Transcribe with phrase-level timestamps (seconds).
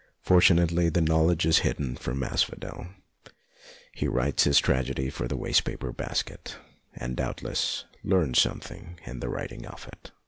[0.23, 2.87] Fortunately, the knowledge is hidden from Asphodel;
[3.93, 6.55] he writes his tragedy for the waste paper basket,
[6.95, 10.09] and doubtless learns something in the writing of it.